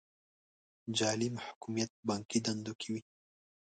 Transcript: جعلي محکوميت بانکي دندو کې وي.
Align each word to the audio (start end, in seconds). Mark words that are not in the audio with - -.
جعلي 0.97 1.27
محکوميت 1.37 1.91
بانکي 2.07 2.39
دندو 2.45 2.73
کې 2.79 2.87
وي. 2.93 3.01